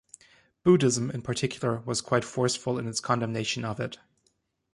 Buddhism 0.63 1.11
in 1.11 1.21
particular 1.21 1.81
was 1.81 2.01
quite 2.01 2.23
forceful 2.23 2.79
in 2.79 2.87
its 2.87 2.99
condemnation 2.99 3.63
of 3.63 3.79
it. 3.79 3.99